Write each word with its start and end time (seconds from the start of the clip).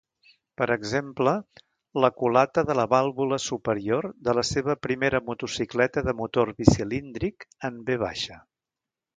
Per 0.59 0.67
exemple, 0.75 1.33
la 2.05 2.09
culata 2.21 2.63
de 2.71 2.77
la 2.79 2.85
vàlvula 2.95 3.39
superior 3.43 4.09
de 4.29 4.35
la 4.39 4.47
seva 4.55 4.77
primera 4.89 5.23
motocicleta 5.31 6.07
de 6.11 6.19
motor 6.23 6.53
bicilíndric 6.63 7.51
en 7.71 7.79
V. 7.93 8.13